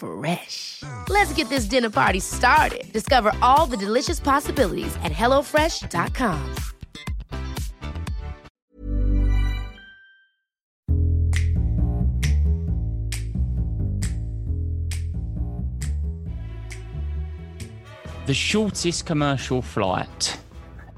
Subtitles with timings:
[0.00, 0.82] Fresh.
[1.08, 2.90] Let's get this dinner party started.
[2.92, 6.54] Discover all the delicious possibilities at hellofresh.com.
[18.26, 20.38] The shortest commercial flight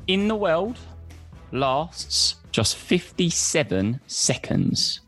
[0.06, 0.78] in the world
[1.50, 5.00] lasts just 57 seconds.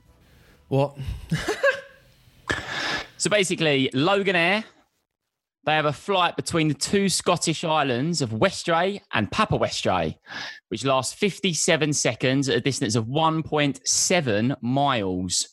[0.69, 0.97] What?
[3.25, 4.65] So basically, Loganair,
[5.65, 10.17] they have a flight between the two Scottish islands of Westray and Papa Westray,
[10.69, 15.49] which lasts 57 seconds at a distance of 1.7 miles.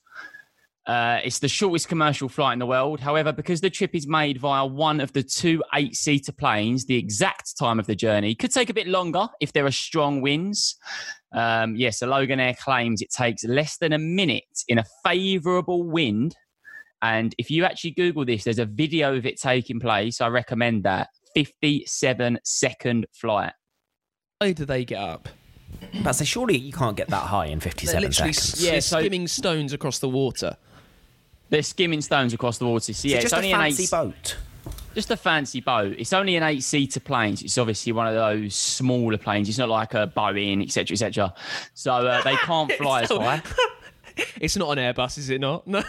[0.85, 2.99] Uh, it's the shortest commercial flight in the world.
[2.99, 6.97] However, because the trip is made via one of the two eight seater planes, the
[6.97, 10.77] exact time of the journey could take a bit longer if there are strong winds.
[11.31, 16.35] Um, yes, the Loganair claims it takes less than a minute in a favorable wind.
[17.01, 20.21] And if you actually Google this, there's a video of it taking place.
[20.21, 23.53] I recommend that 57 second flight.
[24.39, 25.29] How do they get up?
[26.03, 28.63] But so surely you can't get that high in 57 literally seconds.
[28.63, 30.57] yeah, Yeah, so- skimming stones across the water.
[31.49, 32.85] They're skimming stones across the water.
[32.85, 34.37] So Is yeah, it it's just a only an fancy eight, boat.
[34.95, 35.95] just a fancy boat.
[35.97, 37.35] It's only an eight-seater plane.
[37.35, 39.49] so It's obviously one of those smaller planes.
[39.49, 41.33] It's not like a Boeing, etc., etc.
[41.73, 43.41] So uh, they can't fly as high.
[44.41, 45.65] It's not an Airbus, is it not?
[45.67, 45.81] No.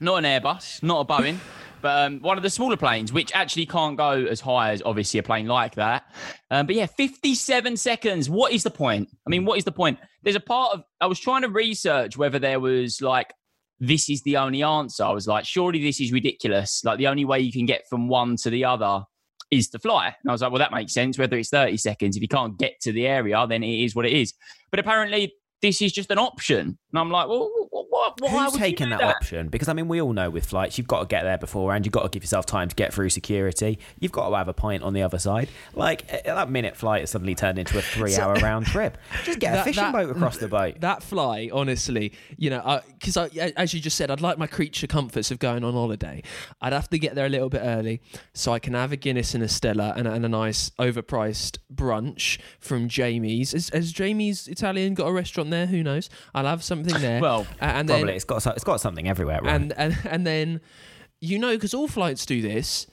[0.00, 1.36] Not an Airbus, not a Boeing,
[1.82, 5.20] but um, one of the smaller planes, which actually can't go as high as obviously
[5.20, 6.04] a plane like that.
[6.50, 8.30] Um, but yeah, 57 seconds.
[8.30, 9.08] What is the point?
[9.26, 9.98] I mean, what is the point?
[10.22, 13.32] There's a part of, I was trying to research whether there was like,
[13.78, 15.04] this is the only answer.
[15.04, 16.82] I was like, surely this is ridiculous.
[16.84, 19.04] Like, the only way you can get from one to the other
[19.50, 20.06] is to fly.
[20.06, 21.18] And I was like, well, that makes sense.
[21.18, 24.06] Whether it's 30 seconds, if you can't get to the area, then it is what
[24.06, 24.34] it is.
[24.70, 26.78] But apparently, this is just an option.
[26.92, 29.48] And I'm like, well, what, what, why Who's taking do that, option?
[29.48, 31.86] Because I mean, we all know with flights, you've got to get there beforehand.
[31.86, 33.78] You've got to give yourself time to get through security.
[34.00, 35.48] You've got to have a pint on the other side.
[35.74, 38.98] Like that minute flight has suddenly turned into a three-hour round trip.
[39.24, 40.76] Just get a fishing that- boat across the boat.
[40.80, 44.86] That fly, honestly, you know, because I, as you just said, I'd like my creature
[44.86, 46.22] comforts of going on holiday.
[46.60, 48.00] I'd have to get there a little bit early
[48.34, 51.58] so I can have a Guinness and a Stella and, a- and a nice overpriced
[51.72, 53.52] brunch from Jamie's.
[53.52, 55.66] Has, has Jamie's Italian got a restaurant there?
[55.66, 56.08] Who knows?
[56.34, 57.20] I'll have something there.
[57.20, 59.40] Well, A- and Probably then it's got so- it's got something everywhere.
[59.42, 59.54] Right?
[59.54, 60.60] and and and then
[61.20, 62.86] you know because all flights do this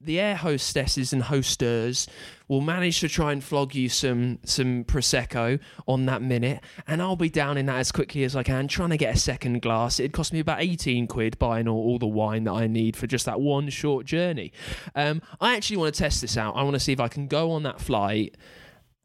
[0.00, 2.06] the air hostesses and hosters
[2.46, 5.58] will manage to try and flog you some some prosecco
[5.88, 8.90] on that minute and i'll be down in that as quickly as i can trying
[8.90, 12.06] to get a second glass it'd cost me about 18 quid buying all, all the
[12.06, 14.52] wine that i need for just that one short journey
[14.94, 17.26] um, i actually want to test this out i want to see if i can
[17.26, 18.36] go on that flight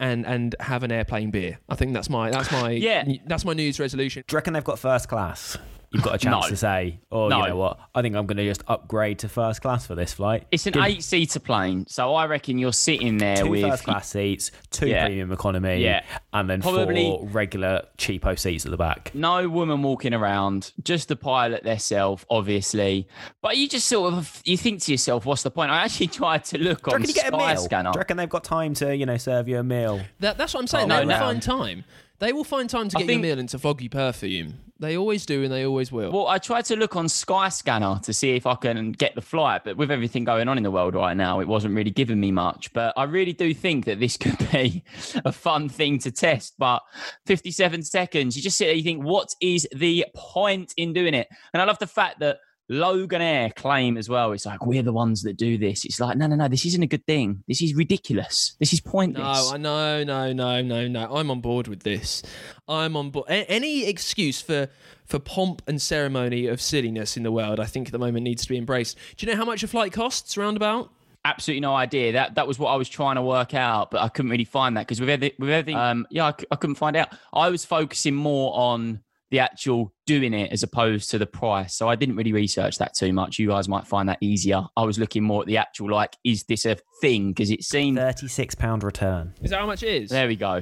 [0.04, 3.06] and and have an airplane beer i think that's my that's my Yeah.
[3.26, 5.58] that's my news resolution Do you reckon they've got first class?
[5.94, 6.50] You've got a chance No.
[6.50, 7.42] to say, oh, No.
[7.44, 7.80] you know what?
[7.94, 10.46] I think I'm going to just upgrade to first class for this flight.
[10.52, 13.84] It's an Give eight seater plane, so I reckon you're sitting there two with first
[13.84, 15.06] class seats, two Yeah.
[15.06, 16.02] premium economy, Yeah.
[16.34, 19.12] and then Probably- four regular cheapo seats at the back.
[19.14, 23.08] no woman walking around, just the pilot themselves, obviously.
[23.42, 25.70] But you just sort of you think to yourself, what's the point?
[25.72, 27.32] I actually tried to look Do on reckon you get?
[27.34, 27.92] Skyscanner.
[27.94, 30.02] Do you reckon they've got time to, you know, serve you a meal?
[30.22, 30.92] That, that's what I'm saying.
[30.92, 31.26] Oh, they no, will no.
[31.26, 31.84] find time.
[32.20, 34.60] They will find time to I get think- your meal and to flog you perfume.
[34.80, 36.12] They always do, and they always will.
[36.12, 39.62] Well, I tried to look on Skyscanner to see if I can get the flight,
[39.64, 42.32] but with everything going on in the world right now, it wasn't really giving me
[42.32, 42.74] much.
[42.74, 44.84] But I really do think that this could be
[45.24, 46.56] a fun thing to test.
[46.58, 46.82] But
[47.28, 51.28] 57 seconds, you just sit there, you think, what is the point in doing it?
[51.54, 52.40] And I love the fact that
[52.74, 54.32] Loganair claim as well.
[54.32, 55.86] It's like, we're the ones that do this.
[55.86, 57.44] It's like, no, no, no, this isn't a good thing.
[57.48, 58.56] This is ridiculous.
[58.60, 59.52] This is pointless.
[59.52, 61.16] no, I know, no, no, no, no.
[61.16, 62.24] I'm on board with this.
[62.68, 63.28] I'm on board.
[63.30, 64.70] A- any excuse for
[65.06, 68.44] for pomp and ceremony of silliness in the world, I think at the moment needs
[68.44, 68.98] to be embraced.
[69.18, 70.38] Do you know how much a flight costs?
[70.38, 70.90] Roundabout
[71.26, 72.12] absolutely no idea.
[72.12, 74.76] That that was what I was trying to work out, but I couldn't really find
[74.76, 77.10] that because with everything, with everything, um, yeah, I, c- I couldn't find out.
[77.32, 79.02] I was focusing more on
[79.34, 81.74] the actual doing it as opposed to the price.
[81.76, 83.40] So I didn't really research that too much.
[83.40, 84.62] You guys might find that easier.
[84.78, 87.30] I was looking more at the actual like, is this a thing?
[87.30, 87.98] Because it seemed.
[87.98, 89.34] Thirty-six pound return.
[89.42, 90.12] Is that how much it is?
[90.12, 90.62] There we go.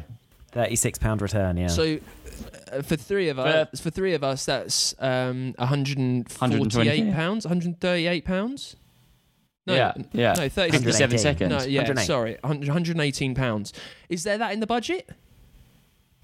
[0.54, 1.58] Thirty-six pound return.
[1.58, 1.68] Yeah.
[1.68, 2.00] So
[2.72, 7.12] uh, for three of us, for three of us, that's um, 148 120.
[7.12, 8.78] pounds, 138 pounds.
[9.68, 10.34] No, Yeah, yeah.
[10.38, 11.20] No, 30, 57 118.
[11.20, 11.50] seconds.
[11.50, 12.06] No, yeah, 108.
[12.06, 13.74] sorry, 118 pounds.
[14.08, 15.10] Is there that in the budget?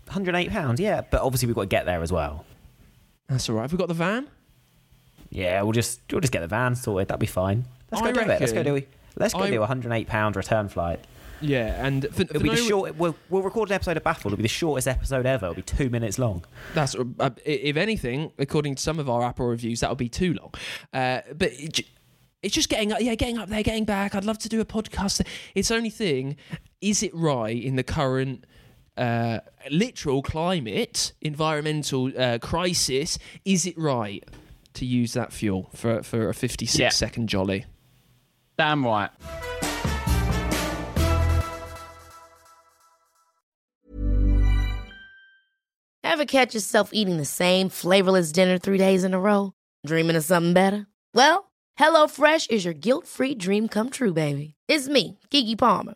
[0.10, 0.80] Hundred eight pounds.
[0.80, 2.46] Yeah, but obviously we've got to get there as well.
[3.28, 3.64] That's all right.
[3.64, 4.28] Have we got the van?
[5.30, 7.10] Yeah, we'll just we'll just get the van sorted.
[7.10, 7.66] That'll be fine.
[7.92, 8.28] Let's go I do it.
[8.28, 8.90] Let's go do it.
[9.18, 11.00] Let's go I- do a hundred eight pound return flight.
[11.40, 12.96] Yeah, and for, It'll for be no the short.
[12.96, 14.30] We'll, we'll record an episode of Battle.
[14.30, 15.46] It'll be the shortest episode ever.
[15.46, 16.44] It'll be two minutes long.
[16.74, 20.34] That's uh, uh, if anything, according to some of our Apple reviews, that'll be too
[20.34, 20.52] long.
[20.92, 21.82] Uh, but it,
[22.42, 24.16] it's just getting up, yeah, getting up there, getting back.
[24.16, 25.22] I'd love to do a podcast.
[25.54, 26.38] It's only thing,
[26.82, 28.46] is it right in the current
[28.98, 29.40] uh,
[29.70, 33.18] literal climate, environmental uh, crisis?
[33.46, 34.24] Is it right
[34.74, 36.90] to use that fuel for for a fifty-six Yeah.
[36.90, 37.66] second jolly?
[38.58, 39.12] Damn right.
[46.04, 49.54] Ever catch yourself eating the same flavorless dinner three days in a row?
[49.86, 50.88] Dreaming of something better?
[51.14, 54.56] Well, HelloFresh is your guilt-free dream come true, baby.
[54.68, 55.96] It's me, Keke Palmer.